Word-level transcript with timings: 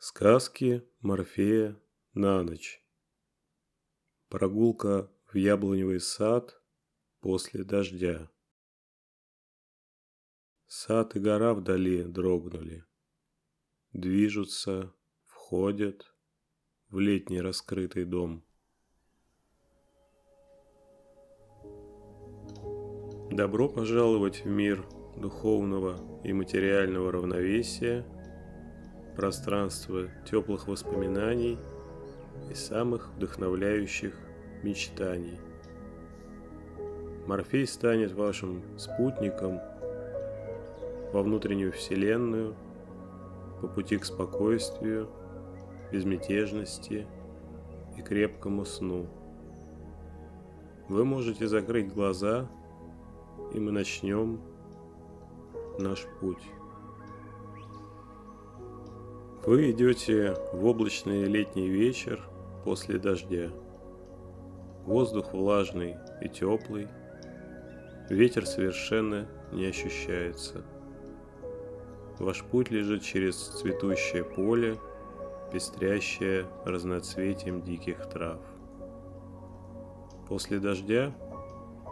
Сказки 0.00 0.84
Морфея 1.00 1.76
на 2.14 2.44
ночь. 2.44 2.80
Прогулка 4.28 5.10
в 5.26 5.36
яблоневый 5.36 5.98
сад 5.98 6.62
после 7.18 7.64
дождя. 7.64 8.30
Сад 10.68 11.16
и 11.16 11.18
гора 11.18 11.52
вдали 11.52 12.04
дрогнули. 12.04 12.84
Движутся, 13.92 14.94
входят 15.24 16.14
в 16.90 17.00
летний 17.00 17.40
раскрытый 17.40 18.04
дом. 18.04 18.46
Добро 23.32 23.68
пожаловать 23.68 24.44
в 24.44 24.46
мир 24.46 24.88
духовного 25.16 26.22
и 26.22 26.32
материального 26.32 27.10
равновесия– 27.10 28.06
пространство 29.18 30.06
теплых 30.30 30.68
воспоминаний 30.68 31.58
и 32.48 32.54
самых 32.54 33.10
вдохновляющих 33.16 34.14
мечтаний. 34.62 35.40
Морфей 37.26 37.66
станет 37.66 38.12
вашим 38.12 38.62
спутником 38.78 39.58
во 41.12 41.24
внутреннюю 41.24 41.72
вселенную 41.72 42.54
по 43.60 43.66
пути 43.66 43.98
к 43.98 44.04
спокойствию, 44.04 45.10
безмятежности 45.90 47.04
и 47.96 48.02
крепкому 48.02 48.64
сну. 48.64 49.08
Вы 50.88 51.04
можете 51.04 51.48
закрыть 51.48 51.92
глаза, 51.92 52.48
и 53.52 53.58
мы 53.58 53.72
начнем 53.72 54.40
наш 55.76 56.06
путь. 56.20 56.57
Вы 59.48 59.70
идете 59.70 60.34
в 60.52 60.66
облачный 60.66 61.24
летний 61.24 61.70
вечер 61.70 62.20
после 62.66 62.98
дождя. 62.98 63.48
Воздух 64.84 65.32
влажный 65.32 65.96
и 66.20 66.28
теплый, 66.28 66.86
ветер 68.10 68.44
совершенно 68.44 69.26
не 69.50 69.64
ощущается. 69.64 70.66
Ваш 72.18 72.44
путь 72.44 72.70
лежит 72.70 73.00
через 73.00 73.36
цветущее 73.36 74.22
поле, 74.22 74.78
пестрящее 75.50 76.44
разноцветием 76.66 77.62
диких 77.62 78.06
трав. 78.10 78.40
После 80.28 80.58
дождя 80.58 81.10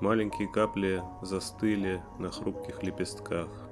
маленькие 0.00 0.50
капли 0.50 1.02
застыли 1.20 2.02
на 2.18 2.30
хрупких 2.30 2.82
лепестках– 2.82 3.48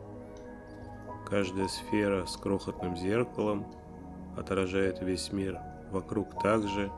Каждая 1.30 1.68
сфера 1.68 2.26
с 2.26 2.36
крохотным 2.36 2.96
зеркалом 2.96 3.64
отражает 4.36 5.00
весь 5.00 5.32
мир 5.32 5.60
вокруг 5.92 6.42
так 6.42 6.66
же, 6.66 6.90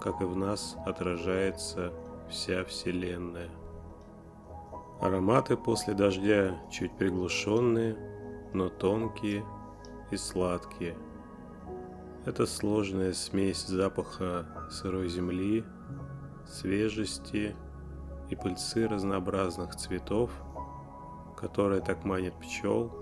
как 0.00 0.22
и 0.22 0.24
в 0.24 0.34
нас 0.34 0.74
отражается 0.86 1.92
вся 2.30 2.64
Вселенная. 2.64 3.50
Ароматы 5.02 5.58
после 5.58 5.92
дождя 5.92 6.56
чуть 6.70 6.96
приглушенные, 6.96 7.94
но 8.54 8.70
тонкие 8.70 9.44
и 10.10 10.16
сладкие. 10.16 10.96
Это 12.24 12.46
сложная 12.46 13.12
смесь 13.12 13.66
запаха 13.66 14.46
сырой 14.70 15.10
земли, 15.10 15.62
свежести 16.46 17.54
и 18.30 18.34
пыльцы 18.34 18.88
разнообразных 18.88 19.76
цветов, 19.76 20.30
которая 21.36 21.82
так 21.82 22.06
манит 22.06 22.32
пчел– 22.40 22.96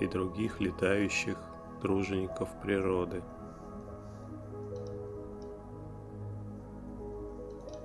и 0.00 0.06
других 0.06 0.60
летающих 0.60 1.36
тружеников 1.80 2.48
природы. 2.62 3.22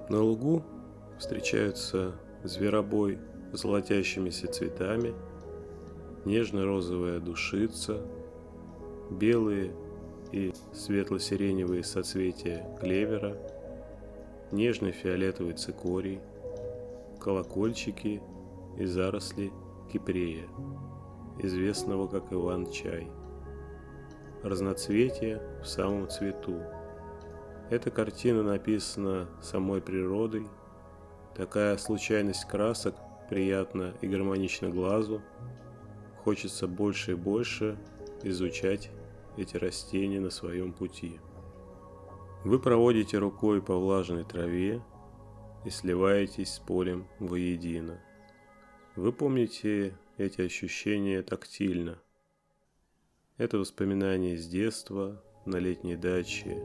На 0.09 0.21
лугу 0.21 0.63
встречаются 1.17 2.15
зверобой 2.43 3.19
золотящимися 3.53 4.47
цветами, 4.47 5.13
нежно-розовая 6.25 7.19
душица, 7.19 8.01
белые 9.09 9.73
и 10.31 10.53
светло-сиреневые 10.73 11.83
соцветия 11.83 12.65
клевера, 12.79 13.37
нежный 14.51 14.91
фиолетовый 14.91 15.53
цикорий, 15.53 16.19
колокольчики 17.19 18.21
и 18.77 18.85
заросли 18.85 19.51
кипрея 19.91 20.47
известного 21.39 22.07
как 22.07 22.31
Иван-чай. 22.31 23.09
Разноцветие 24.43 25.41
в 25.61 25.65
самом 25.65 26.09
цвету. 26.09 26.61
Эта 27.69 27.91
картина 27.91 28.43
написана 28.43 29.29
самой 29.41 29.81
природой. 29.81 30.47
Такая 31.35 31.77
случайность 31.77 32.45
красок 32.45 32.95
приятна 33.29 33.93
и 34.01 34.07
гармонична 34.07 34.69
глазу. 34.69 35.21
Хочется 36.23 36.67
больше 36.67 37.11
и 37.11 37.15
больше 37.15 37.77
изучать 38.23 38.91
эти 39.37 39.57
растения 39.57 40.19
на 40.19 40.29
своем 40.29 40.73
пути. 40.73 41.19
Вы 42.43 42.59
проводите 42.59 43.19
рукой 43.19 43.61
по 43.61 43.77
влажной 43.77 44.23
траве 44.23 44.81
и 45.63 45.69
сливаетесь 45.69 46.55
с 46.55 46.59
полем 46.59 47.07
воедино. 47.19 48.01
Вы 48.95 49.13
помните 49.13 49.95
эти 50.17 50.41
ощущения 50.41 51.21
тактильно. 51.21 51.97
Это 53.37 53.57
воспоминания 53.57 54.35
из 54.35 54.47
детства, 54.47 55.21
на 55.45 55.57
летней 55.57 55.95
даче 55.95 56.57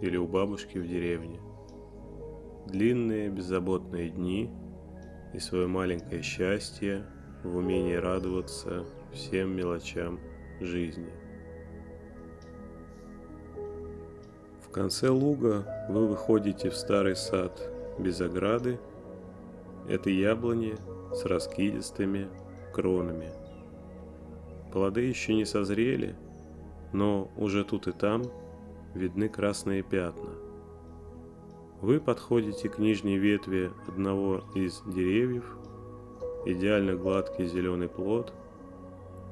или 0.00 0.16
у 0.16 0.26
бабушки 0.26 0.78
в 0.78 0.86
деревне. 0.86 1.40
Длинные 2.66 3.30
беззаботные 3.30 4.10
дни 4.10 4.50
и 5.32 5.38
свое 5.38 5.66
маленькое 5.66 6.22
счастье 6.22 7.06
в 7.42 7.56
умении 7.56 7.94
радоваться 7.94 8.84
всем 9.12 9.54
мелочам 9.54 10.18
жизни. 10.60 11.12
В 14.62 14.70
конце 14.70 15.10
луга 15.10 15.86
вы 15.88 16.08
выходите 16.08 16.70
в 16.70 16.76
старый 16.76 17.14
сад 17.14 17.70
без 17.98 18.20
ограды. 18.20 18.80
Это 19.88 20.10
яблони 20.10 20.74
с 21.12 21.24
раскидистыми 21.24 22.28
кронами. 22.74 23.30
Плоды 24.72 25.02
еще 25.02 25.34
не 25.34 25.44
созрели, 25.44 26.16
но 26.92 27.30
уже 27.36 27.64
тут 27.64 27.86
и 27.86 27.92
там 27.92 28.22
видны 28.94 29.28
красные 29.28 29.82
пятна. 29.82 30.30
Вы 31.80 32.00
подходите 32.00 32.68
к 32.68 32.78
нижней 32.78 33.18
ветви 33.18 33.70
одного 33.86 34.42
из 34.54 34.82
деревьев, 34.86 35.44
идеально 36.46 36.96
гладкий 36.96 37.46
зеленый 37.46 37.88
плод, 37.88 38.32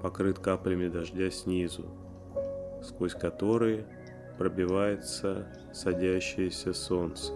покрыт 0.03 0.39
каплями 0.39 0.89
дождя 0.89 1.31
снизу, 1.31 1.85
сквозь 2.83 3.15
которые 3.15 3.87
пробивается 4.39 5.49
садящееся 5.73 6.73
солнце. 6.73 7.33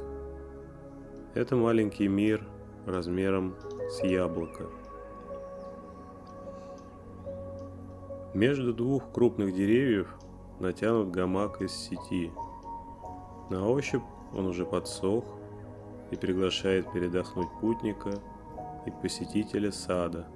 Это 1.35 1.57
маленький 1.57 2.09
мир 2.09 2.47
размером 2.87 3.57
с 3.91 4.03
яблоко. 4.05 4.67
Между 8.37 8.75
двух 8.75 9.13
крупных 9.13 9.55
деревьев 9.55 10.15
натянут 10.61 11.11
гамак 11.11 11.63
из 11.63 11.73
сети. 11.73 12.31
На 13.49 13.67
ощупь 13.67 14.03
он 14.35 14.45
уже 14.45 14.67
подсох 14.67 15.25
и 16.11 16.17
приглашает 16.17 16.93
передохнуть 16.93 17.49
путника 17.63 18.11
и 18.85 18.91
посетителя 18.91 19.73
сада. 19.73 20.27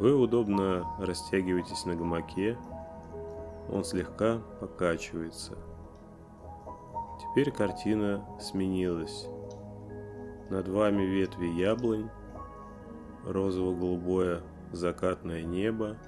Вы 0.00 0.16
удобно 0.16 0.84
растягиваетесь 0.98 1.84
на 1.84 1.94
гамаке, 1.94 2.58
он 3.70 3.84
слегка 3.84 4.40
покачивается. 4.58 5.56
Теперь 7.20 7.52
картина 7.52 8.26
сменилась. 8.40 9.28
Над 10.50 10.66
вами 10.66 11.04
ветви 11.04 11.46
яблонь, 11.46 12.10
розово-голубое 13.24 14.42
закатное 14.72 15.44
небо– 15.44 15.96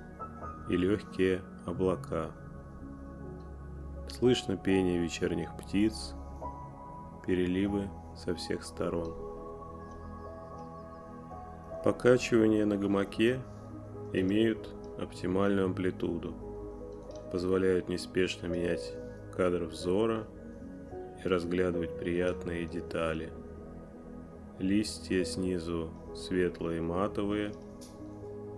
и 0.68 0.76
легкие 0.76 1.42
облака. 1.64 2.30
Слышно 4.08 4.56
пение 4.56 4.98
вечерних 4.98 5.56
птиц, 5.56 6.14
переливы 7.26 7.88
со 8.16 8.34
всех 8.34 8.64
сторон. 8.64 9.14
Покачивания 11.84 12.66
на 12.66 12.76
гамаке 12.76 13.40
имеют 14.12 14.74
оптимальную 14.98 15.66
амплитуду, 15.66 16.34
позволяют 17.30 17.88
неспешно 17.88 18.46
менять 18.46 18.94
кадр 19.36 19.64
взора 19.64 20.26
и 21.24 21.28
разглядывать 21.28 21.96
приятные 21.98 22.66
детали. 22.66 23.30
Листья 24.58 25.22
снизу 25.24 25.90
светлые 26.16 26.80
матовые, 26.80 27.52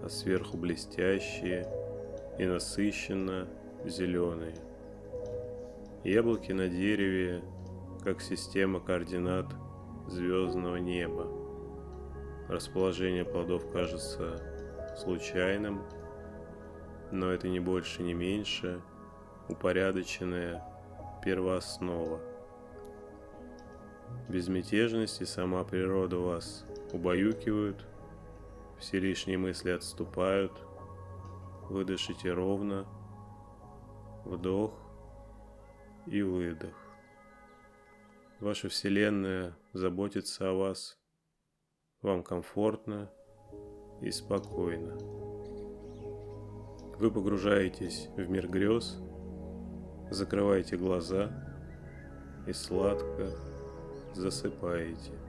а 0.03 0.09
сверху 0.09 0.57
блестящие– 0.57 1.67
и 2.39 2.47
насыщенно 2.47 3.49
зеленые. 3.85 4.55
Яблоки 6.05 6.53
на 6.53 6.69
дереве, 6.69 7.43
как 8.03 8.21
система 8.21 8.81
координат 8.81 9.47
звездного 10.07 10.77
неба. 10.77 11.27
Расположение 12.49 13.25
плодов 13.25 13.71
кажется 13.71 14.41
случайным, 14.97 15.83
но 17.13 17.31
это 17.31 17.49
не 17.49 17.61
больше, 17.61 18.03
не 18.03 18.15
меньше 18.15 18.81
упорядоченная 19.49 20.63
первооснова. 21.25 22.21
Безмятежность 24.29 25.21
и 25.21 25.25
сама 25.25 25.65
природа 25.65 26.19
вас 26.19 26.65
убаюкивают, 26.93 27.87
все 28.79 29.01
лишние 29.01 29.39
мысли 29.39 29.71
отступают, 29.71 30.53
вы 31.69 31.85
дышите 31.85 32.33
ровно, 32.33 32.87
вдох 34.25 34.73
и 36.07 36.23
выдох. 36.23 36.75
Ваша 38.41 38.69
Вселенная 38.69 39.57
заботится 39.73 40.51
о 40.51 40.55
вас, 40.55 40.99
вам 42.03 42.23
комфортно 42.23 43.11
и 44.01 44.11
спокойно. 44.11 44.97
Вы 46.99 47.11
погружаетесь 47.11 48.09
в 48.17 48.29
мир 48.29 48.49
грез, 48.49 48.99
закрываете 50.11 50.77
глаза 50.77 51.31
и 52.47 52.53
сладко 52.53 53.31
засыпаете. 54.15 55.28